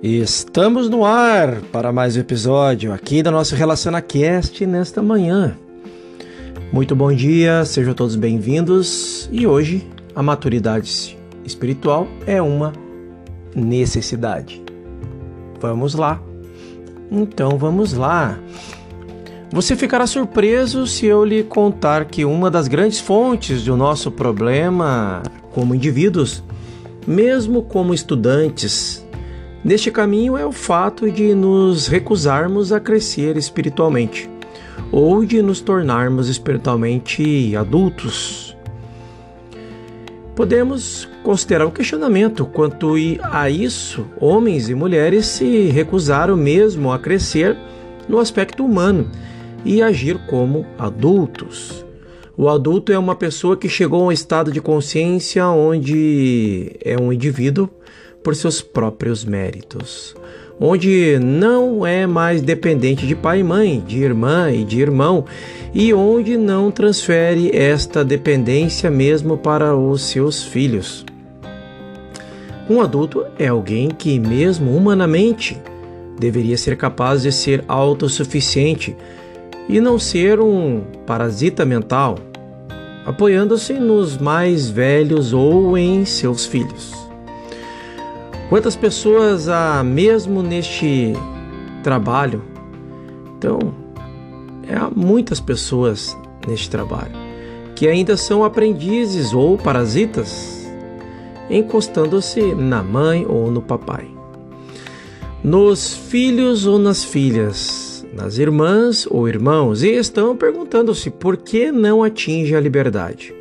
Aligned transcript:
Estamos 0.00 0.88
no 0.88 1.04
ar 1.04 1.60
para 1.72 1.92
mais 1.92 2.16
um 2.16 2.20
episódio 2.20 2.92
aqui 2.92 3.20
da 3.20 3.32
nossa 3.32 3.56
Relaciona 3.56 4.00
Cast 4.00 4.64
nesta 4.64 5.02
manhã. 5.02 5.58
Muito 6.72 6.94
bom 6.94 7.12
dia, 7.12 7.64
sejam 7.64 7.92
todos 7.92 8.14
bem-vindos 8.14 9.28
e 9.32 9.44
hoje 9.44 9.84
a 10.14 10.22
maturidade 10.22 11.18
espiritual 11.44 12.06
é 12.28 12.40
uma 12.40 12.72
necessidade. 13.56 14.62
Vamos 15.60 15.96
lá. 15.96 16.22
Então 17.10 17.58
vamos 17.58 17.92
lá. 17.92 18.38
Você 19.50 19.74
ficará 19.74 20.06
surpreso 20.06 20.86
se 20.86 21.06
eu 21.06 21.24
lhe 21.24 21.42
contar 21.42 22.04
que 22.04 22.24
uma 22.24 22.48
das 22.48 22.68
grandes 22.68 23.00
fontes 23.00 23.64
do 23.64 23.76
nosso 23.76 24.12
problema 24.12 25.24
como 25.52 25.74
indivíduos, 25.74 26.40
mesmo 27.04 27.64
como 27.64 27.92
estudantes, 27.92 29.07
neste 29.64 29.90
caminho 29.90 30.36
é 30.36 30.46
o 30.46 30.52
fato 30.52 31.10
de 31.10 31.34
nos 31.34 31.86
recusarmos 31.86 32.72
a 32.72 32.80
crescer 32.80 33.36
espiritualmente 33.36 34.28
ou 34.90 35.24
de 35.24 35.42
nos 35.42 35.60
tornarmos 35.60 36.28
espiritualmente 36.28 37.54
adultos. 37.56 38.56
Podemos 40.34 41.08
considerar 41.22 41.66
um 41.66 41.70
questionamento 41.70 42.46
quanto 42.46 42.94
a 43.22 43.50
isso, 43.50 44.06
homens 44.20 44.68
e 44.68 44.74
mulheres 44.74 45.26
se 45.26 45.66
recusaram 45.66 46.36
mesmo 46.36 46.92
a 46.92 46.98
crescer 46.98 47.56
no 48.08 48.18
aspecto 48.18 48.64
humano 48.64 49.10
e 49.64 49.82
agir 49.82 50.16
como 50.26 50.64
adultos. 50.78 51.84
O 52.36 52.48
adulto 52.48 52.92
é 52.92 52.98
uma 52.98 53.16
pessoa 53.16 53.56
que 53.56 53.68
chegou 53.68 54.00
a 54.02 54.06
um 54.06 54.12
estado 54.12 54.52
de 54.52 54.60
consciência 54.60 55.44
onde 55.48 56.70
é 56.84 56.96
um 56.96 57.12
indivíduo 57.12 57.68
por 58.22 58.34
seus 58.34 58.60
próprios 58.60 59.24
méritos, 59.24 60.14
onde 60.60 61.18
não 61.18 61.86
é 61.86 62.06
mais 62.06 62.42
dependente 62.42 63.06
de 63.06 63.14
pai 63.14 63.40
e 63.40 63.44
mãe, 63.44 63.82
de 63.86 63.98
irmã 63.98 64.50
e 64.50 64.64
de 64.64 64.80
irmão, 64.80 65.24
e 65.72 65.94
onde 65.94 66.36
não 66.36 66.70
transfere 66.70 67.56
esta 67.56 68.04
dependência 68.04 68.90
mesmo 68.90 69.38
para 69.38 69.76
os 69.76 70.02
seus 70.02 70.42
filhos. 70.42 71.04
Um 72.68 72.82
adulto 72.82 73.24
é 73.38 73.46
alguém 73.46 73.88
que, 73.88 74.18
mesmo 74.18 74.76
humanamente, 74.76 75.56
deveria 76.18 76.58
ser 76.58 76.76
capaz 76.76 77.22
de 77.22 77.32
ser 77.32 77.64
autossuficiente 77.66 78.94
e 79.68 79.80
não 79.80 79.98
ser 79.98 80.40
um 80.40 80.82
parasita 81.06 81.64
mental, 81.64 82.18
apoiando-se 83.06 83.74
nos 83.74 84.18
mais 84.18 84.68
velhos 84.68 85.32
ou 85.32 85.78
em 85.78 86.04
seus 86.04 86.44
filhos. 86.44 87.07
Quantas 88.48 88.74
pessoas 88.74 89.46
há 89.48 89.84
mesmo 89.84 90.42
neste 90.42 91.12
trabalho? 91.82 92.42
Então, 93.36 93.58
há 94.74 94.90
muitas 94.94 95.38
pessoas 95.38 96.16
neste 96.46 96.70
trabalho 96.70 97.12
que 97.74 97.86
ainda 97.86 98.16
são 98.16 98.42
aprendizes 98.42 99.32
ou 99.32 99.56
parasitas, 99.56 100.66
encostando-se 101.48 102.54
na 102.54 102.82
mãe 102.82 103.24
ou 103.28 103.52
no 103.52 103.62
papai, 103.62 104.08
nos 105.44 105.94
filhos 105.94 106.66
ou 106.66 106.78
nas 106.78 107.04
filhas, 107.04 108.04
nas 108.12 108.38
irmãs 108.38 109.06
ou 109.08 109.28
irmãos 109.28 109.82
e 109.82 109.90
estão 109.90 110.36
perguntando-se 110.36 111.10
por 111.10 111.36
que 111.36 111.70
não 111.70 112.02
atinge 112.02 112.56
a 112.56 112.60
liberdade. 112.60 113.32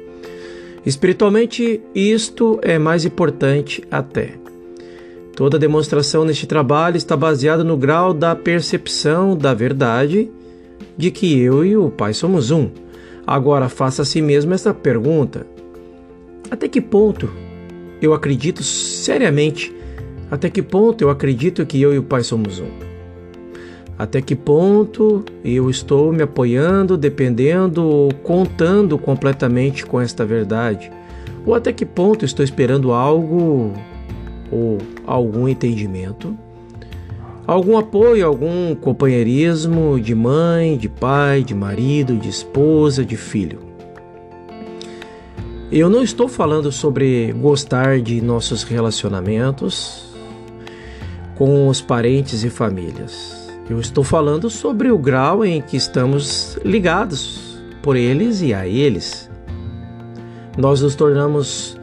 Espiritualmente, 0.86 1.82
isto 1.96 2.60
é 2.62 2.78
mais 2.78 3.06
importante 3.06 3.84
até. 3.90 4.47
Toda 5.38 5.60
demonstração 5.60 6.26
neste 6.26 6.48
trabalho 6.48 6.98
está 6.98 7.16
baseada 7.16 7.64
no 7.64 7.78
grau 7.78 8.12
da 8.12 8.36
percepção 8.36 9.38
da 9.38 9.54
verdade 9.54 10.32
de 10.98 11.12
que 11.12 11.40
eu 11.40 11.64
e 11.64 11.78
o 11.78 11.92
Pai 11.92 12.12
somos 12.12 12.50
um. 12.50 12.72
Agora 13.26 13.70
faça 13.70 14.02
a 14.02 14.06
si 14.06 14.20
mesmo 14.20 14.56
essa 14.56 14.74
pergunta: 14.74 15.46
até 16.50 16.68
que 16.68 16.82
ponto 16.82 17.30
eu 18.02 18.16
acredito 18.16 18.64
seriamente? 18.64 19.72
Até 20.32 20.50
que 20.50 20.64
ponto 20.64 21.04
eu 21.04 21.12
acredito 21.12 21.64
que 21.68 21.80
eu 21.80 21.94
e 21.94 22.00
o 22.00 22.04
Pai 22.04 22.24
somos 22.24 22.60
um? 22.60 22.72
Até 23.96 24.24
que 24.24 24.36
ponto 24.36 25.24
eu 25.46 25.70
estou 25.70 26.12
me 26.12 26.24
apoiando, 26.24 26.98
dependendo 26.98 27.86
ou 27.86 28.12
contando 28.12 28.98
completamente 28.98 29.86
com 29.86 30.02
esta 30.02 30.26
verdade? 30.26 30.92
Ou 31.46 31.54
até 31.54 31.72
que 31.72 31.86
ponto 31.86 32.26
estou 32.26 32.44
esperando 32.44 32.92
algo 32.92 33.76
ou 34.52 34.78
algum 35.06 35.48
entendimento? 35.48 36.38
Algum 37.46 37.78
apoio, 37.78 38.26
algum 38.26 38.76
companheirismo 38.76 40.00
de 40.00 40.14
mãe, 40.14 40.78
de 40.78 40.90
pai, 40.90 41.44
de 41.44 41.56
marido, 41.56 42.18
de 42.18 42.28
esposa, 42.28 43.06
de 43.06 43.16
filho? 43.16 43.60
Eu 45.72 45.90
não 45.90 46.02
estou 46.02 46.28
falando 46.28 46.72
sobre 46.72 47.34
gostar 47.34 48.00
de 48.00 48.22
nossos 48.22 48.64
relacionamentos 48.64 50.08
com 51.36 51.68
os 51.68 51.82
parentes 51.82 52.44
e 52.44 52.50
famílias. 52.50 53.50
Eu 53.70 53.80
estou 53.80 54.04
falando 54.04 54.50
sobre 54.50 54.92
o 54.92 54.98
grau 54.98 55.46
em 55.46 55.62
que 55.62 55.76
estamos 55.76 56.58
ligados 56.64 57.60
por 57.82 57.96
eles 57.96 58.42
e 58.42 58.54
a 58.54 58.66
eles. 58.66 59.30
Nós 60.58 60.82
nos 60.82 60.96
tornamos 60.96 61.77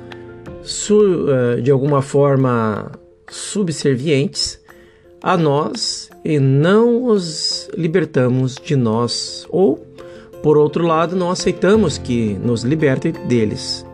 de 1.62 1.70
alguma 1.70 2.00
forma 2.00 2.90
subservientes 3.28 4.60
a 5.22 5.36
nós 5.36 6.10
e 6.24 6.38
não 6.38 7.04
os 7.04 7.68
libertamos 7.76 8.56
de 8.56 8.76
nós, 8.76 9.46
ou, 9.48 9.84
por 10.42 10.56
outro 10.56 10.86
lado, 10.86 11.16
não 11.16 11.30
aceitamos 11.30 11.98
que 11.98 12.34
nos 12.34 12.62
libertem 12.62 13.12
deles. 13.26 13.84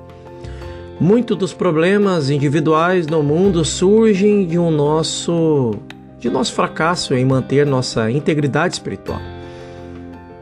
Muitos 1.00 1.36
dos 1.36 1.53
problemas 1.53 2.30
individuais 2.30 3.06
no 3.06 3.22
mundo 3.22 3.64
surgem 3.64 4.47
de 4.47 4.59
um 4.59 4.70
nosso 4.70 5.75
de 6.19 6.28
nosso 6.28 6.53
fracasso 6.53 7.14
em 7.14 7.25
manter 7.25 7.64
nossa 7.64 8.10
integridade 8.10 8.75
espiritual. 8.75 9.19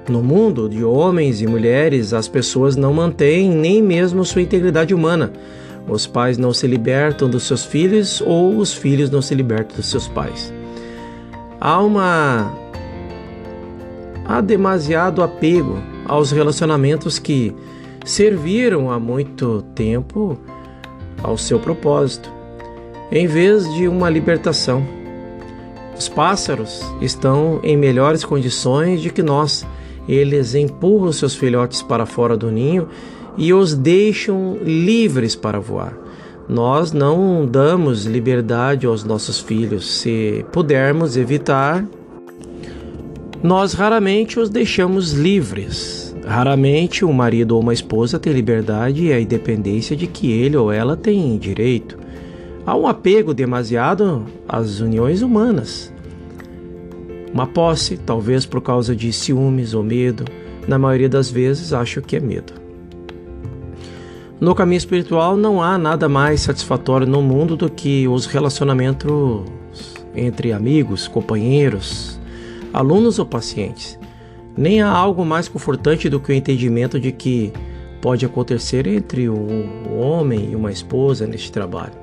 No 0.09 0.23
mundo 0.23 0.69
de 0.69 0.83
homens 0.83 1.41
e 1.41 1.47
mulheres, 1.47 2.13
as 2.13 2.27
pessoas 2.27 2.75
não 2.75 2.93
mantêm 2.93 3.49
nem 3.49 3.81
mesmo 3.81 4.25
sua 4.25 4.43
integridade 4.43 4.93
humana. 4.93 5.33
Os 5.89 6.07
pais 6.07 6.37
não 6.37 6.53
se 6.53 6.67
libertam 6.67 7.29
dos 7.29 7.45
seus 7.45 7.65
filhos 7.65 8.21
ou 8.21 8.59
os 8.59 8.75
filhos 8.75 9.11
não 9.11 9.23
se 9.23 9.35
libertam 9.35 9.77
dos 9.77 9.87
seus 9.87 10.07
pais. 10.07 10.53
Há 11.61 11.81
uma 11.81 12.53
há 14.25 14.41
demasiado 14.43 15.23
apego 15.23 15.79
aos 16.07 16.31
relacionamentos 16.31 17.19
que 17.19 17.55
serviram 18.05 18.91
há 18.91 19.01
muito 19.01 19.63
tempo 19.75 20.39
ao 21.23 21.39
seu 21.39 21.59
propósito, 21.59 22.31
em 23.11 23.27
vez 23.27 23.65
de 23.75 23.89
uma 23.89 24.11
libertação. 24.11 24.87
Os 25.99 26.09
pássaros 26.09 26.81
estão 27.01 27.61
em 27.63 27.77
melhores 27.77 28.25
condições 28.25 29.03
do 29.03 29.13
que 29.13 29.23
nós. 29.23 29.67
Eles 30.07 30.55
empurram 30.55 31.13
seus 31.13 31.35
filhotes 31.35 31.83
para 31.83 32.07
fora 32.07 32.37
do 32.37 32.51
ninho 32.51 32.89
e 33.39 33.55
os 33.55 33.73
deixam 33.75 34.59
livres 34.63 35.37
para 35.37 35.61
voar. 35.61 35.97
Nós 36.49 36.93
não 36.93 37.47
damos 37.47 38.05
liberdade 38.05 38.87
aos 38.87 39.05
nossos 39.05 39.39
filhos. 39.39 40.01
Se 40.01 40.45
pudermos 40.51 41.17
evitar, 41.17 41.87
nós 43.43 43.75
raramente 43.75 44.41
os 44.41 44.51
deixamos 44.51 45.13
livres. 45.13 46.17
Raramente 46.27 47.05
um 47.05 47.13
marido 47.13 47.53
ou 47.53 47.63
uma 47.63 47.73
esposa 47.73 48.19
tem 48.19 48.33
liberdade 48.33 49.05
e 49.05 49.13
a 49.13 49.21
independência 49.21 49.97
de 49.97 50.07
que 50.07 50.33
ele 50.33 50.57
ou 50.57 50.73
ela 50.73 50.97
tem 50.97 51.39
direito. 51.39 51.97
Há 52.67 52.77
um 52.77 52.87
apego 52.87 53.33
demasiado 53.33 54.27
às 54.49 54.81
uniões 54.81 55.23
humanas. 55.23 55.93
Uma 57.33 57.47
posse, 57.47 57.97
talvez 57.99 58.45
por 58.45 58.61
causa 58.61 58.97
de 58.97 59.13
ciúmes 59.13 59.75
ou 59.75 59.83
medo, 59.83 60.25
na 60.67 60.79
maioria 60.79 61.09
das 61.09 61.31
vezes 61.31 61.73
acho 61.73 62.03
que 62.03 62.17
é 62.17 62.21
medo. 62.21 62.68
No 64.41 64.55
caminho 64.55 64.79
espiritual 64.79 65.37
não 65.37 65.61
há 65.61 65.77
nada 65.77 66.09
mais 66.09 66.43
satisfatório 66.43 67.09
no 67.09 67.21
mundo 67.21 67.57
do 67.57 67.69
que 67.69 68.07
os 68.07 68.27
relacionamentos 68.27 69.43
entre 70.15 70.53
amigos, 70.53 71.09
companheiros, 71.09 72.21
alunos 72.73 73.19
ou 73.19 73.27
pacientes. 73.27 73.99
Nem 74.57 74.81
há 74.81 74.89
algo 74.89 75.25
mais 75.25 75.49
confortante 75.49 76.09
do 76.09 76.21
que 76.21 76.31
o 76.31 76.35
entendimento 76.35 77.01
de 77.01 77.11
que 77.11 77.53
pode 78.01 78.25
acontecer 78.25 78.87
entre 78.87 79.29
um 79.29 79.99
homem 79.99 80.53
e 80.53 80.57
uma 80.57 80.71
esposa 80.71 81.27
neste 81.27 81.51
trabalho. 81.51 81.95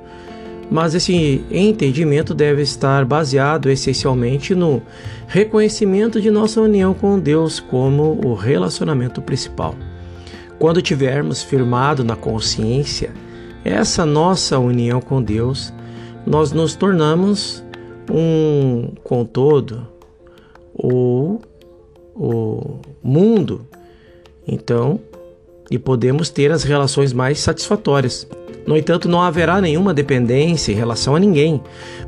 Mas 0.69 0.93
esse 0.93 1.41
entendimento 1.49 2.33
deve 2.33 2.61
estar 2.63 3.05
baseado 3.05 3.69
essencialmente 3.69 4.53
no 4.53 4.81
reconhecimento 5.25 6.19
de 6.19 6.29
nossa 6.29 6.59
união 6.59 6.93
com 6.93 7.17
Deus 7.17 7.61
como 7.61 8.19
o 8.25 8.33
relacionamento 8.33 9.21
principal. 9.21 9.73
Quando 10.59 10.81
tivermos 10.81 11.43
firmado 11.43 12.03
na 12.03 12.15
consciência 12.15 13.11
essa 13.63 14.05
nossa 14.05 14.59
união 14.59 15.01
com 15.01 15.21
Deus, 15.21 15.73
nós 16.25 16.51
nos 16.51 16.75
tornamos 16.75 17.63
um 18.09 18.93
com 19.03 19.25
todo 19.25 19.87
ou 20.73 21.41
o 22.15 22.79
mundo. 23.03 23.65
Então, 24.47 24.99
e 25.69 25.79
podemos 25.79 26.29
ter 26.29 26.51
as 26.51 26.63
relações 26.63 27.11
mais 27.11 27.39
satisfatórias. 27.39 28.27
No 28.65 28.77
entanto, 28.77 29.07
não 29.07 29.21
haverá 29.21 29.61
nenhuma 29.61 29.93
dependência 29.93 30.71
em 30.71 30.75
relação 30.75 31.15
a 31.15 31.19
ninguém. 31.19 31.61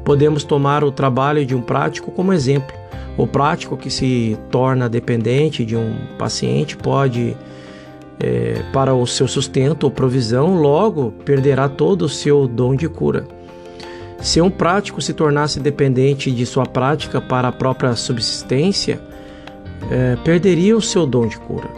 Podemos 0.04 0.44
tomar 0.44 0.84
o 0.84 0.92
trabalho 0.92 1.46
de 1.46 1.56
um 1.56 1.62
prático 1.62 2.12
como 2.12 2.34
exemplo. 2.34 2.76
O 3.18 3.28
prático 3.28 3.76
que 3.76 3.90
se 3.90 4.38
torna 4.52 4.88
dependente 4.88 5.66
de 5.66 5.76
um 5.76 5.96
paciente 6.18 6.78
pode, 6.78 7.36
é, 8.20 8.64
para 8.74 8.94
o 8.94 9.06
seu 9.06 9.28
sustento 9.28 9.84
ou 9.84 9.92
provisão, 9.92 10.60
logo 10.60 11.12
perderá 11.24 11.70
todo 11.70 12.04
o 12.04 12.10
seu 12.10 12.48
dom 12.48 12.76
de 12.76 12.88
cura. 12.90 13.26
Se 14.20 14.42
um 14.42 14.50
prático 14.50 15.02
se 15.02 15.14
tornasse 15.14 15.60
dependente 15.60 16.32
de 16.32 16.46
sua 16.46 16.66
prática 16.66 17.22
para 17.22 17.50
a 17.50 17.52
própria 17.52 17.96
subsistência, 17.96 19.00
é, 19.92 20.16
perderia 20.24 20.76
o 20.76 20.82
seu 20.82 21.06
dom 21.06 21.28
de 21.28 21.38
cura. 21.38 21.70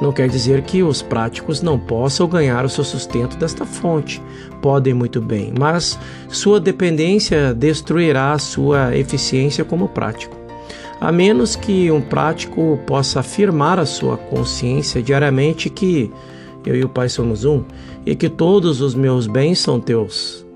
Não 0.00 0.12
quer 0.12 0.28
dizer 0.28 0.62
que 0.62 0.82
os 0.82 1.00
práticos 1.00 1.62
não 1.62 1.78
possam 1.78 2.26
ganhar 2.26 2.64
o 2.64 2.68
seu 2.68 2.82
sustento 2.82 3.36
desta 3.36 3.64
fonte. 3.64 4.20
Podem 4.60 4.94
muito 4.94 5.20
bem, 5.20 5.52
mas 5.56 5.98
sua 6.28 6.58
dependência 6.58 7.54
destruirá 7.54 8.32
a 8.32 8.38
sua 8.38 8.96
eficiência 8.96 9.64
como 9.64 9.88
prático. 9.88 10.41
A 11.02 11.10
menos 11.10 11.56
que 11.56 11.90
um 11.90 12.00
prático 12.00 12.78
possa 12.86 13.18
afirmar 13.18 13.76
a 13.76 13.84
sua 13.84 14.16
consciência 14.16 15.02
diariamente 15.02 15.68
que 15.68 16.08
eu 16.64 16.76
e 16.76 16.84
o 16.84 16.88
Pai 16.88 17.08
somos 17.08 17.44
um 17.44 17.64
e 18.06 18.14
que 18.14 18.28
todos 18.28 18.80
os 18.80 18.94
meus 18.94 19.26
bens 19.26 19.58
são 19.58 19.80
teus 19.80 20.46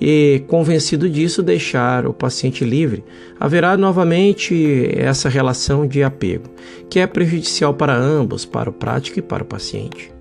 e, 0.00 0.44
convencido 0.46 1.10
disso, 1.10 1.42
deixar 1.42 2.06
o 2.06 2.12
paciente 2.12 2.64
livre, 2.64 3.02
haverá 3.40 3.76
novamente 3.76 4.88
essa 4.96 5.28
relação 5.28 5.88
de 5.88 6.04
apego, 6.04 6.50
que 6.88 7.00
é 7.00 7.06
prejudicial 7.08 7.74
para 7.74 7.96
ambos, 7.96 8.44
para 8.44 8.70
o 8.70 8.72
prático 8.72 9.18
e 9.18 9.22
para 9.22 9.42
o 9.42 9.46
paciente. 9.46 10.12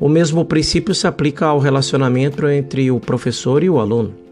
O 0.00 0.08
mesmo 0.08 0.42
princípio 0.42 0.94
se 0.94 1.06
aplica 1.06 1.44
ao 1.44 1.58
relacionamento 1.58 2.48
entre 2.48 2.90
o 2.90 2.98
professor 2.98 3.62
e 3.62 3.68
o 3.68 3.78
aluno. 3.78 4.27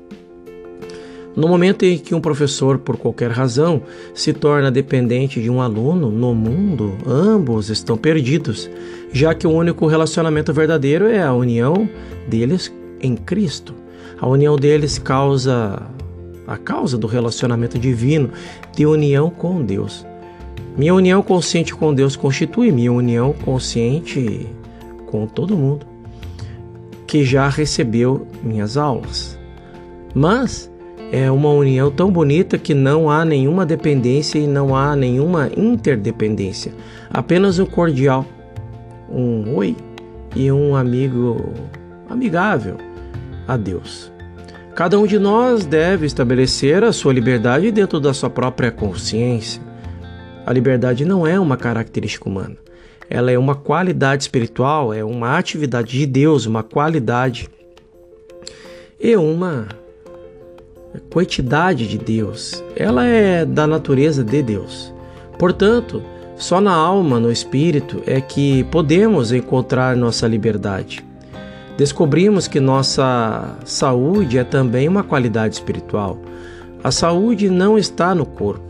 No 1.37 1.47
momento 1.47 1.85
em 1.85 1.99
que 1.99 2.15
um 2.15 2.21
professor, 2.21 2.79
por 2.79 2.97
qualquer 2.97 3.31
razão, 3.31 3.83
se 4.15 4.33
torna 4.33 4.71
dependente 4.71 5.43
de 5.43 5.51
um 5.51 5.61
aluno 5.61 6.11
no 6.11 6.35
mundo, 6.35 6.97
ambos 7.07 7.69
estão 7.69 7.99
perdidos, 7.99 8.71
já 9.13 9.35
que 9.35 9.47
o 9.47 9.51
único 9.51 9.87
relacionamento 9.87 10.51
verdadeiro 10.55 11.07
é 11.07 11.23
a 11.23 11.35
união 11.35 11.87
deles 12.27 12.73
em 13.03 13.15
Cristo. 13.15 13.75
A 14.19 14.27
união 14.27 14.57
deles 14.57 14.99
causa 14.99 15.83
a 16.47 16.57
causa 16.57 16.97
do 16.97 17.07
relacionamento 17.07 17.79
divino 17.79 18.31
de 18.75 18.87
união 18.87 19.29
com 19.29 19.63
Deus. 19.63 20.07
Minha 20.75 20.95
união 20.95 21.23
consciente 21.23 21.75
com 21.75 21.93
Deus 21.93 22.17
constitui 22.17 22.71
minha 22.73 22.93
união 22.93 23.33
consciente 23.33 24.47
com 25.07 25.27
todo 25.27 25.57
mundo 25.57 25.85
que 27.07 27.25
já 27.25 27.49
recebeu 27.49 28.27
minhas 28.43 28.77
aulas. 28.77 29.39
Mas 30.15 30.71
é 31.13 31.31
uma 31.31 31.51
união 31.51 31.91
tão 31.91 32.11
bonita 32.11 32.59
que 32.59 32.75
não 32.75 33.09
há 33.09 33.25
nenhuma 33.25 33.65
dependência 33.65 34.39
e 34.39 34.47
não 34.47 34.75
há 34.75 34.97
nenhuma 34.97 35.51
interdependência, 35.57 36.73
apenas 37.11 37.59
um 37.59 37.67
cordial, 37.67 38.27
um 39.09 39.55
oi 39.55 39.77
e 40.35 40.51
um 40.51 40.75
amigo 40.75 41.53
amigável 42.09 42.77
a 43.47 43.57
Deus. 43.57 44.13
Cada 44.75 44.99
um 44.99 45.07
de 45.07 45.19
nós 45.19 45.65
deve 45.65 46.05
estabelecer 46.05 46.85
a 46.85 46.93
sua 46.93 47.13
liberdade 47.13 47.71
dentro 47.71 47.99
da 47.99 48.13
sua 48.13 48.29
própria 48.29 48.71
consciência. 48.71 49.63
A 50.45 50.53
liberdade 50.53 51.05
não 51.05 51.27
é 51.27 51.41
uma 51.41 51.57
característica 51.57 52.29
humana. 52.29 52.57
Ela 53.09 53.31
é 53.31 53.39
uma 53.39 53.55
qualidade 53.55 54.25
espiritual, 54.25 54.93
é 54.93 55.03
uma 55.03 55.39
atividade 55.39 55.99
de 55.99 56.05
Deus, 56.05 56.45
uma 56.45 56.63
qualidade 56.63 57.49
e 59.01 59.17
uma 59.17 59.67
quantidade 61.11 61.87
de 61.89 61.99
Deus. 61.99 62.63
Ela 62.75 63.05
é 63.05 63.45
da 63.45 63.67
natureza 63.67 64.23
de 64.25 64.43
Deus. 64.43 64.93
Portanto, 65.39 66.03
só 66.37 66.61
na 66.61 66.75
alma, 66.75 67.19
no 67.19 67.31
espírito, 67.31 68.03
é 68.07 68.21
que 68.21 68.65
podemos 68.65 69.33
encontrar 69.33 69.97
nossa 69.97 70.27
liberdade 70.27 71.05
descobrimos 71.77 72.49
que 72.49 72.59
nossa 72.59 73.57
saúde 73.65 74.39
é 74.39 74.45
também 74.45 74.89
uma 74.89 75.05
qualidade 75.05 75.55
espiritual. 75.55 76.19
A 76.83 76.91
saúde 76.91 77.49
não 77.49 77.79
está 77.79 78.15
no 78.15 78.25
corpo. 78.25 78.65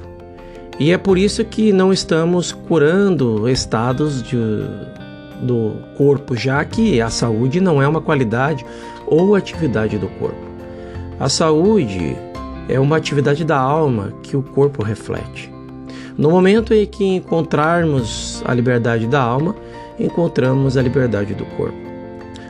E 0.79 0.91
é 0.91 0.99
por 0.99 1.17
isso 1.17 1.45
que 1.45 1.73
não 1.73 1.93
estamos 1.93 2.53
curando 2.53 3.49
estados 3.49 4.23
de, 4.23 4.37
do 5.43 5.77
corpo, 5.97 6.37
já 6.37 6.65
que 6.65 7.01
a 7.01 7.09
saúde 7.09 7.61
não 7.61 7.81
é 7.81 7.89
uma 7.89 8.01
qualidade 8.01 8.65
ou 9.07 9.35
atividade 9.35 9.97
do 9.97 10.09
corpo. 10.09 10.46
A 11.19 11.31
saúde 11.31 12.15
é 12.69 12.79
uma 12.79 12.99
atividade 12.99 13.43
da 13.43 13.57
alma 13.57 14.13
que 14.23 14.37
o 14.37 14.43
corpo 14.43 14.83
reflete. 14.83 15.51
No 16.19 16.31
momento 16.31 16.75
em 16.75 16.85
que 16.85 17.07
encontrarmos 17.07 18.43
a 18.45 18.53
liberdade 18.53 19.07
da 19.07 19.23
alma, 19.23 19.57
encontramos 19.99 20.77
a 20.77 20.83
liberdade 20.83 21.33
do 21.33 21.47
corpo. 21.57 21.79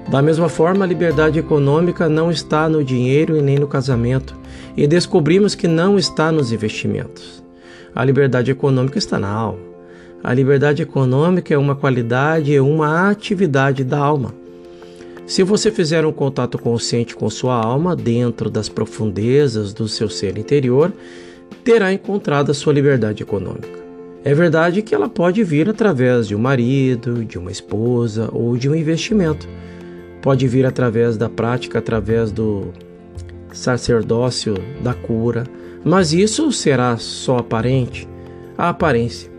Da 0.09 0.21
mesma 0.21 0.49
forma, 0.49 0.85
a 0.85 0.89
liberdade 0.89 1.39
econômica 1.39 2.09
não 2.09 2.29
está 2.29 2.69
no 2.69 2.83
dinheiro 2.83 3.37
e 3.37 3.43
nem 3.43 3.57
no 3.57 3.69
casamento, 3.69 4.35
e 4.77 4.85
descobrimos 4.89 5.55
que 5.55 5.69
não 5.69 5.97
está 5.97 6.33
nos 6.33 6.51
investimentos. 6.51 7.45
A 7.95 8.05
liberdade 8.05 8.51
econômica 8.51 8.99
está 8.99 9.17
na 9.17 9.31
alma. 9.31 9.61
A 10.25 10.35
liberdade 10.35 10.83
econômica 10.83 11.55
é 11.55 11.59
uma 11.59 11.77
qualidade 11.77 12.53
e 12.53 12.59
uma 12.59 13.09
atividade 13.09 13.85
da 13.85 13.99
alma. 13.99 14.35
Se 15.27 15.43
você 15.43 15.71
fizer 15.71 16.07
um 16.07 16.13
contato 16.13 16.59
consciente 16.59 17.17
com 17.17 17.29
sua 17.29 17.55
alma 17.55 17.97
dentro 17.97 18.49
das 18.49 18.69
profundezas 18.69 19.75
do 19.75 19.89
seu 19.89 20.09
ser 20.09 20.39
interior, 20.39 20.93
terá 21.65 21.93
encontrado 21.93 22.51
a 22.51 22.55
sua 22.55 22.73
liberdade 22.73 23.23
econômica. 23.23 23.85
É 24.25 24.35
verdade 24.35 24.83
que 24.83 24.95
ela 24.95 25.09
pode 25.09 25.43
vir 25.45 25.69
através 25.69 26.27
de 26.29 26.35
um 26.35 26.39
marido, 26.39 27.25
de 27.25 27.39
uma 27.39 27.51
esposa 27.51 28.29
ou 28.33 28.57
de 28.57 28.69
um 28.69 28.75
investimento 28.75 29.49
pode 30.27 30.49
vir 30.49 30.67
através 30.67 31.17
da 31.17 31.29
prática, 31.29 31.79
através 31.79 32.33
do 32.33 32.73
sacerdócio 33.53 34.55
da 34.83 34.93
cura, 34.93 35.45
mas 35.85 36.13
isso 36.13 36.51
será 36.51 36.97
só 36.97 37.39
aparente, 37.39 38.09
a 38.59 38.71
aparência. 38.71 39.31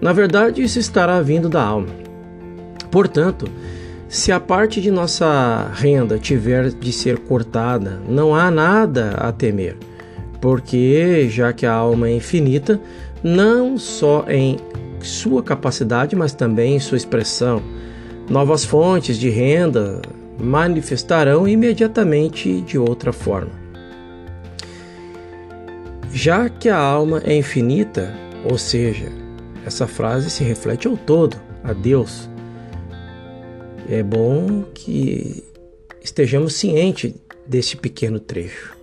Na 0.00 0.12
verdade, 0.12 0.60
isso 0.60 0.80
estará 0.80 1.20
vindo 1.22 1.48
da 1.48 1.62
alma. 1.62 1.86
Portanto, 2.90 3.48
se 4.08 4.30
a 4.30 4.38
parte 4.38 4.80
de 4.80 4.90
nossa 4.90 5.70
renda 5.74 6.18
tiver 6.18 6.70
de 6.70 6.92
ser 6.92 7.18
cortada, 7.18 8.00
não 8.08 8.34
há 8.34 8.50
nada 8.50 9.10
a 9.18 9.32
temer, 9.32 9.76
porque 10.40 11.28
já 11.28 11.52
que 11.52 11.66
a 11.66 11.72
alma 11.72 12.08
é 12.08 12.14
infinita, 12.14 12.80
não 13.22 13.78
só 13.78 14.24
em 14.28 14.58
sua 15.00 15.42
capacidade, 15.42 16.14
mas 16.14 16.32
também 16.32 16.76
em 16.76 16.80
sua 16.80 16.96
expressão, 16.96 17.62
novas 18.28 18.64
fontes 18.64 19.18
de 19.18 19.30
renda 19.30 20.00
manifestarão 20.38 21.46
imediatamente 21.46 22.60
de 22.60 22.78
outra 22.78 23.12
forma. 23.12 23.52
Já 26.12 26.48
que 26.48 26.68
a 26.68 26.78
alma 26.78 27.22
é 27.24 27.36
infinita, 27.36 28.14
ou 28.44 28.56
seja, 28.56 29.10
essa 29.66 29.86
frase 29.86 30.30
se 30.30 30.44
reflete 30.44 30.86
ao 30.86 30.96
todo, 30.96 31.36
a 31.62 31.72
Deus, 31.72 32.28
é 33.88 34.02
bom 34.02 34.64
que 34.74 35.42
estejamos 36.02 36.54
cientes 36.54 37.14
desse 37.46 37.76
pequeno 37.76 38.18
trecho. 38.18 38.74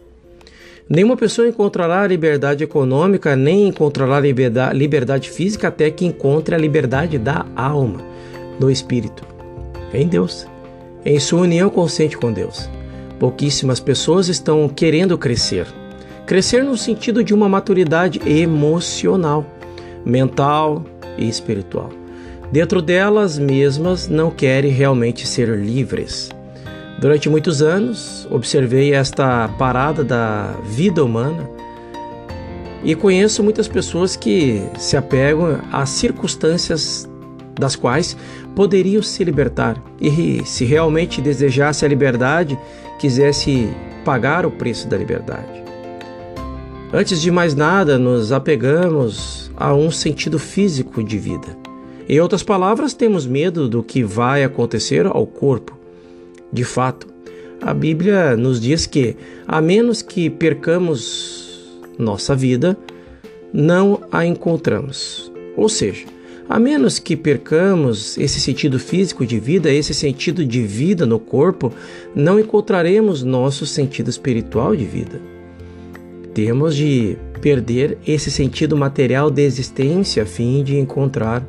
Nenhuma 0.90 1.16
pessoa 1.16 1.48
encontrará 1.48 2.06
liberdade 2.06 2.64
econômica 2.64 3.36
nem 3.36 3.68
encontrará 3.68 4.20
liberdade, 4.20 4.78
liberdade 4.78 5.30
física 5.30 5.70
até 5.70 5.90
que 5.90 6.06
encontre 6.06 6.54
a 6.54 6.58
liberdade 6.58 7.18
da 7.18 7.46
alma, 7.56 8.02
do 8.60 8.70
espírito, 8.70 9.26
em 9.94 10.08
Deus 10.08 10.46
em 11.06 11.20
sua 11.20 11.42
união 11.42 11.70
consciente 11.70 12.18
com 12.18 12.32
Deus. 12.32 12.70
Pouquíssimas 13.20 13.80
pessoas 13.80 14.28
estão 14.28 14.68
querendo 14.70 15.18
crescer. 15.18 15.68
Crescer 16.26 16.64
no 16.64 16.78
sentido 16.78 17.24
de 17.24 17.34
uma 17.34 17.50
maturidade 17.50 18.22
emocional, 18.26 19.46
mental 20.06 20.84
e 21.18 21.28
espiritual. 21.28 22.01
Dentro 22.52 22.82
delas 22.82 23.40
mesmas 23.40 24.10
não 24.10 24.30
querem 24.30 24.72
realmente 24.72 25.26
ser 25.26 25.48
livres. 25.58 26.30
Durante 27.00 27.30
muitos 27.30 27.62
anos, 27.62 28.28
observei 28.30 28.94
esta 28.94 29.48
parada 29.58 30.04
da 30.04 30.54
vida 30.66 31.04
humana 31.04 31.50
e 32.84 32.94
conheço 32.94 33.42
muitas 33.42 33.70
pessoas 33.70 34.18
que 34.18 34.62
se 34.78 34.98
apegam 34.98 35.62
às 35.72 35.90
circunstâncias 35.90 37.10
das 37.58 37.76
quais 37.76 38.18
poderiam 38.54 39.02
se 39.02 39.24
libertar 39.24 39.82
e, 40.00 40.44
se 40.46 40.66
realmente 40.66 41.22
desejasse 41.22 41.86
a 41.86 41.88
liberdade, 41.88 42.60
quisesse 43.00 43.70
pagar 44.04 44.46
o 44.46 44.52
preço 44.52 44.88
da 44.90 44.98
liberdade. 44.98 45.64
Antes 46.92 47.22
de 47.22 47.32
mais 47.32 47.56
nada, 47.56 47.98
nos 47.98 48.34
apegamos 48.34 49.50
a 49.56 49.74
um 49.74 49.90
sentido 49.90 50.38
físico 50.38 51.02
de 51.02 51.18
vida. 51.18 51.61
Em 52.12 52.20
outras 52.20 52.44
palavras, 52.44 52.94
temos 52.94 53.26
medo 53.26 53.70
do 53.70 53.82
que 53.82 54.04
vai 54.04 54.44
acontecer 54.44 55.06
ao 55.06 55.26
corpo. 55.26 55.80
De 56.52 56.66
fato, 56.66 57.08
a 57.62 57.74
Bíblia 57.74 58.36
nos 58.36 58.60
diz 58.60 58.86
que, 58.86 59.16
a 59.48 59.62
menos 59.62 60.02
que 60.02 60.30
percamos 60.30 61.72
nossa 61.98 62.36
vida, 62.36 62.78
não 63.54 64.02
a 64.12 64.26
encontramos. 64.26 65.32
Ou 65.56 65.70
seja, 65.70 66.06
a 66.50 66.60
menos 66.60 67.00
que 67.00 67.16
percamos 67.16 68.18
esse 68.18 68.42
sentido 68.42 68.78
físico 68.78 69.26
de 69.26 69.40
vida, 69.40 69.72
esse 69.72 69.94
sentido 69.94 70.44
de 70.46 70.64
vida 70.64 71.06
no 71.06 71.18
corpo, 71.18 71.72
não 72.14 72.38
encontraremos 72.38 73.24
nosso 73.24 73.66
sentido 73.66 74.10
espiritual 74.10 74.76
de 74.76 74.84
vida. 74.84 75.22
Temos 76.34 76.76
de 76.76 77.18
perder 77.40 77.98
esse 78.06 78.30
sentido 78.30 78.76
material 78.76 79.32
de 79.32 79.44
existência 79.44 80.24
a 80.24 80.26
fim 80.26 80.62
de 80.62 80.78
encontrar 80.78 81.48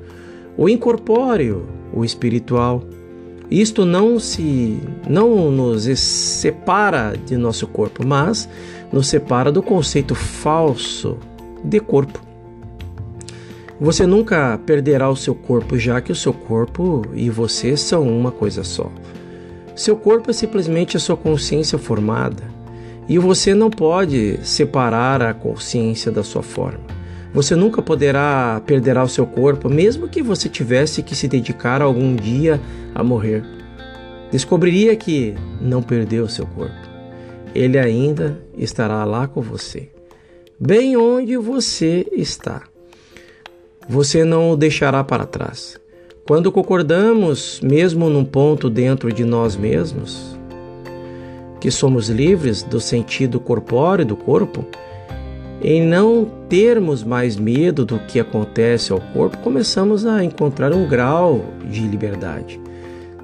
o 0.63 0.69
incorpóreo, 0.69 1.67
o 1.93 2.05
espiritual. 2.05 2.85
Isto 3.51 3.85
não 3.85 4.21
se 4.21 4.79
não 5.11 5.51
nos 5.51 5.99
separa 5.99 7.15
de 7.27 7.37
nosso 7.37 7.67
corpo, 7.67 8.07
mas 8.07 8.49
nos 8.93 9.09
separa 9.09 9.51
do 9.51 9.61
conceito 9.61 10.15
falso 10.15 11.19
de 11.65 11.81
corpo. 11.81 12.21
Você 13.81 14.07
nunca 14.07 14.57
perderá 14.65 15.11
o 15.11 15.17
seu 15.17 15.35
corpo, 15.35 15.77
já 15.77 16.01
que 16.01 16.13
o 16.13 16.15
seu 16.15 16.33
corpo 16.33 17.03
e 17.13 17.29
você 17.29 17.77
são 17.77 18.09
uma 18.09 18.31
coisa 18.31 18.63
só. 18.63 18.89
Seu 19.75 19.97
corpo 19.97 20.31
é 20.31 20.33
simplesmente 20.33 20.97
a 20.97 21.01
sua 21.01 21.17
consciência 21.17 21.77
formada, 21.77 22.45
e 23.09 23.19
você 23.19 23.53
não 23.53 23.69
pode 23.69 24.39
separar 24.45 25.23
a 25.23 25.35
consciência 25.35 26.13
da 26.13 26.23
sua 26.23 26.45
forma. 26.45 27.02
Você 27.33 27.57
nunca 27.57 27.81
poderá 27.81 28.61
perderá 28.67 29.03
o 29.03 29.09
seu 29.09 29.27
corpo, 29.27 29.69
mesmo 29.69 30.09
que 30.09 30.23
você 30.23 30.49
tivesse 30.49 31.03
que 31.03 31.15
se 31.15 31.27
dedicar 31.27 31.81
algum 31.81 32.15
dia 32.15 32.61
a 32.95 33.03
morrer. 33.03 33.43
Descobriria 34.31 34.95
que 34.97 35.35
não 35.61 35.83
perdeu 35.83 36.25
o 36.25 36.29
seu 36.29 36.47
corpo. 36.47 36.91
Ele 37.55 37.79
ainda 37.79 38.39
estará 38.57 39.05
lá 39.05 39.27
com 39.27 39.41
você, 39.41 39.91
bem 40.59 40.97
onde 40.97 41.37
você 41.37 42.07
está 42.13 42.63
você 43.89 44.25
não 44.25 44.51
o 44.51 44.57
deixará 44.57 45.03
para 45.03 45.27
trás. 45.27 45.79
Quando 46.27 46.53
concordamos, 46.53 47.61
mesmo 47.63 48.09
num 48.09 48.25
ponto 48.25 48.71
dentro 48.71 49.13
de 49.13 49.25
nós 49.25 49.57
mesmos, 49.57 50.39
que 51.61 51.71
somos 51.71 52.09
livres 52.09 52.63
do 52.63 52.81
sentido 52.81 53.41
corpóreo 53.41 54.07
do 54.07 54.17
corpo, 54.17 54.65
em 55.63 55.81
não 55.81 56.29
termos 56.49 57.05
mais 57.05 57.37
medo 57.37 57.85
do 57.85 57.99
que 58.01 58.19
acontece 58.19 58.93
ao 58.93 59.01
corpo, 59.01 59.39
começamos 59.39 60.05
a 60.05 60.25
encontrar 60.25 60.73
um 60.73 60.89
grau 60.89 61.45
de 61.71 61.83
liberdade. 61.83 62.61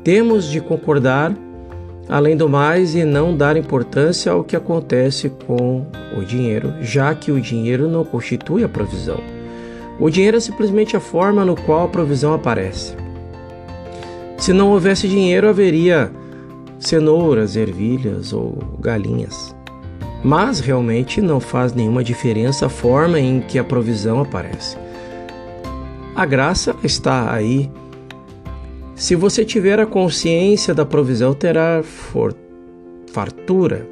Temos 0.05 0.49
de 0.49 0.61
concordar, 0.61 1.35
além 2.09 2.37
do 2.37 2.49
mais, 2.49 2.95
e 2.95 3.05
não 3.05 3.37
dar 3.37 3.57
importância 3.57 4.31
ao 4.31 4.45
que 4.45 4.55
acontece 4.55 5.31
com 5.47 5.85
o 6.17 6.25
dinheiro, 6.25 6.75
já 6.81 7.13
que 7.13 7.33
o 7.33 7.41
dinheiro 7.41 7.89
não 7.89 8.05
constitui 8.05 8.63
a 8.63 8.69
provisão. 8.69 9.19
O 9.99 10.09
dinheiro 10.09 10.37
é 10.37 10.41
simplesmente 10.41 10.97
a 10.97 11.01
forma 11.01 11.45
no 11.45 11.57
qual 11.57 11.87
a 11.87 11.89
provisão 11.89 12.33
aparece. 12.33 12.95
Se 14.37 14.53
não 14.53 14.71
houvesse 14.71 15.09
dinheiro, 15.09 15.49
haveria 15.49 16.09
cenouras, 16.79 17.57
ervilhas 17.57 18.33
ou 18.33 18.57
galinhas. 18.79 19.58
Mas 20.23 20.61
realmente 20.61 21.21
não 21.21 21.39
faz 21.39 21.73
nenhuma 21.73 22.03
diferença 22.03 22.67
a 22.67 22.69
forma 22.69 23.21
em 23.21 23.41
que 23.41 23.59
a 23.59 23.65
provisão 23.65 24.21
aparece. 24.21 24.77
A 26.15 26.27
graça 26.27 26.75
está 26.83 27.33
aí. 27.33 27.71
Se 28.97 29.15
você 29.15 29.45
tiver 29.45 29.79
a 29.79 29.87
consciência 29.87 30.75
da 30.75 30.85
provisão, 30.85 31.33
terá 31.33 31.85
fartura. 33.13 33.87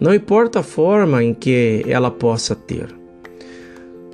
Não 0.00 0.14
importa 0.14 0.60
a 0.60 0.62
forma 0.62 1.22
em 1.22 1.34
que 1.34 1.84
ela 1.86 2.10
possa 2.10 2.56
ter. 2.56 2.88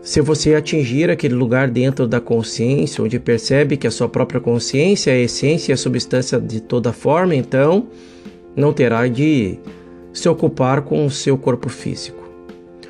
Se 0.02 0.20
você 0.20 0.54
atingir 0.54 1.10
aquele 1.10 1.34
lugar 1.34 1.68
dentro 1.68 2.08
da 2.08 2.20
consciência, 2.20 3.04
onde 3.04 3.20
percebe 3.20 3.76
que 3.76 3.86
a 3.86 3.90
sua 3.90 4.08
própria 4.08 4.40
consciência 4.40 5.10
é 5.10 5.14
a 5.14 5.20
essência 5.20 5.70
e 5.70 5.74
a 5.74 5.76
substância 5.76 6.40
de 6.40 6.60
toda 6.60 6.92
forma, 6.92 7.34
então 7.34 7.86
não 8.56 8.72
terá 8.72 9.06
de 9.06 9.58
se 10.18 10.28
ocupar 10.28 10.82
com 10.82 11.06
o 11.06 11.10
seu 11.10 11.38
corpo 11.38 11.68
físico, 11.68 12.22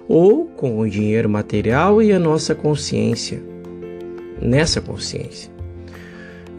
ou 0.09 0.47
com 0.47 0.79
o 0.79 0.89
dinheiro 0.89 1.29
material 1.29 2.03
e 2.03 2.13
a 2.13 2.19
nossa 2.19 2.55
consciência, 2.55 3.43
nessa 4.41 4.81
consciência. 4.81 5.51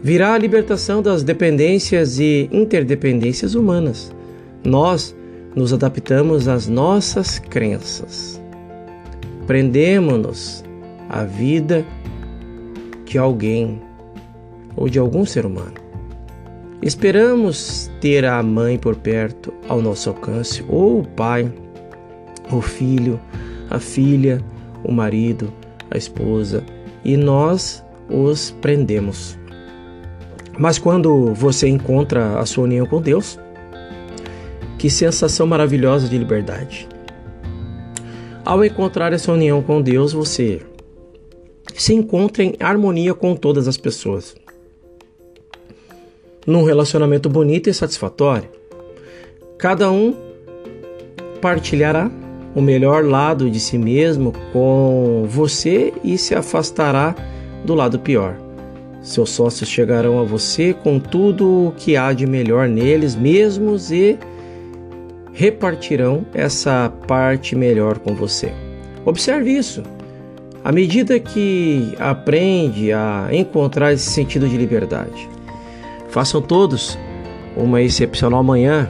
Virá 0.01 0.33
a 0.33 0.38
libertação 0.38 1.01
das 1.01 1.23
dependências 1.23 2.19
e 2.19 2.49
interdependências 2.51 3.55
humanas. 3.55 4.13
Nós 4.63 5.15
nos 5.55 5.73
adaptamos 5.73 6.47
às 6.47 6.67
nossas 6.67 7.38
crenças 7.38 8.39
prendemos-nos 9.49 10.63
à 11.09 11.23
vida 11.23 11.83
de 13.03 13.17
alguém 13.17 13.81
ou 14.77 14.88
de 14.88 14.99
algum 14.99 15.25
ser 15.25 15.43
humano. 15.43 15.73
Esperamos 16.81 17.91
ter 18.00 18.24
a 18.24 18.41
mãe 18.41 18.77
por 18.77 18.95
perto, 18.95 19.53
ao 19.67 19.81
nosso 19.81 20.09
alcance, 20.09 20.63
ou 20.69 21.01
o 21.01 21.05
pai, 21.05 21.51
o 22.50 22.62
filho, 22.62 23.19
a 23.69 23.79
filha, 23.79 24.41
o 24.83 24.91
marido, 24.91 25.53
a 25.91 25.98
esposa, 25.98 26.63
e 27.03 27.17
nós 27.17 27.83
os 28.09 28.51
prendemos. 28.62 29.38
Mas 30.57 30.79
quando 30.79 31.33
você 31.33 31.67
encontra 31.67 32.39
a 32.39 32.45
sua 32.45 32.63
união 32.63 32.86
com 32.86 33.01
Deus, 33.01 33.38
que 34.77 34.89
sensação 34.89 35.45
maravilhosa 35.45 36.07
de 36.07 36.17
liberdade! 36.17 36.88
Ao 38.45 38.63
encontrar 38.63 39.12
essa 39.12 39.33
união 39.33 39.62
com 39.62 39.81
Deus, 39.81 40.13
você 40.13 40.62
se 41.75 41.93
encontra 41.93 42.41
em 42.41 42.55
harmonia 42.59 43.13
com 43.13 43.36
todas 43.36 43.67
as 43.67 43.77
pessoas. 43.77 44.33
Num 46.50 46.63
relacionamento 46.63 47.29
bonito 47.29 47.70
e 47.70 47.74
satisfatório, 47.75 48.50
cada 49.56 49.91
um 49.91 50.15
partilhará 51.39 52.10
o 52.56 52.60
melhor 52.60 53.06
lado 53.06 53.51
de 53.51 53.60
si 53.60 53.77
mesmo 53.77 54.34
com 54.51 55.27
você 55.29 55.94
e 56.03 56.18
se 56.18 56.34
afastará 56.34 57.15
do 57.63 57.75
lado 57.75 58.00
pior. 58.00 58.36
Seus 59.00 59.29
sócios 59.29 59.70
chegarão 59.70 60.20
a 60.20 60.24
você 60.24 60.74
com 60.74 61.00
tudo 61.00 61.68
o 61.68 61.72
que 61.77 61.96
há 61.96 62.12
de 62.13 62.25
melhor 62.25 62.68
neles 62.68 63.15
mesmos 63.15 63.91
e 63.91 64.18
repartirão 65.32 66.25
essa 66.34 66.91
parte 67.06 67.56
melhor 67.56 68.00
com 68.00 68.15
você. 68.15 68.51
Observe 69.06 69.56
isso. 69.56 69.84
À 70.63 70.72
medida 70.72 71.20
que 71.20 71.94
aprende 72.00 72.91
a 72.91 73.27
encontrar 73.32 73.94
esse 73.94 74.10
sentido 74.10 74.50
de 74.50 74.58
liberdade, 74.58 75.29
façam 76.09 76.41
todos 76.41 76.97
uma 77.55 77.81
excepcional 77.81 78.43
manhã. 78.43 78.89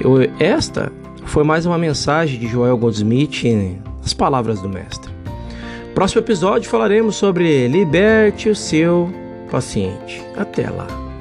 Eu, 0.00 0.16
esta 0.38 0.92
foi 1.24 1.44
mais 1.44 1.66
uma 1.66 1.78
mensagem 1.78 2.38
de 2.38 2.46
Joel 2.46 2.76
Goldsmith 2.76 3.44
nas 4.00 4.12
palavras 4.12 4.60
do 4.60 4.68
Mestre. 4.68 5.12
Próximo 5.94 6.20
episódio 6.20 6.70
falaremos 6.70 7.16
sobre 7.16 7.68
liberte 7.68 8.48
o 8.48 8.56
seu 8.56 9.10
paciente. 9.50 10.22
Até 10.36 10.68
lá. 10.70 11.11